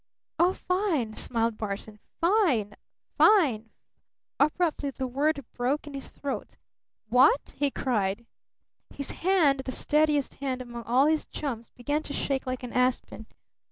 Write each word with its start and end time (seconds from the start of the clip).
"Oh, 0.39 0.53
fine!" 0.53 1.15
smiled 1.15 1.59
Barton. 1.59 1.99
"Fine! 2.19 2.75
Fine! 3.19 3.65
Fi" 3.65 3.69
Abruptly 4.47 4.89
the 4.89 5.05
word 5.05 5.45
broke 5.53 5.85
in 5.85 5.93
his 5.93 6.09
throat. 6.09 6.57
"What?" 7.09 7.53
he 7.55 7.69
cried. 7.69 8.25
His 8.95 9.11
hand 9.11 9.59
the 9.63 9.71
steadiest 9.71 10.33
hand 10.41 10.59
among 10.59 10.85
all 10.85 11.05
his 11.05 11.27
chums 11.27 11.69
began 11.69 12.01
to 12.01 12.13
shake 12.13 12.47
like 12.47 12.63
an 12.63 12.73
aspen. 12.73 13.27